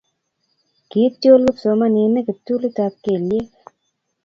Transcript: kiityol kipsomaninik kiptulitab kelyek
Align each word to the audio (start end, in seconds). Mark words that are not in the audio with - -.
kiityol 0.89 1.41
kipsomaninik 1.47 2.25
kiptulitab 2.27 2.93
kelyek 3.03 3.51